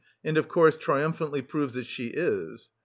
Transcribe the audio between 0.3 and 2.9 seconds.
of course, triumphantly proves that she is.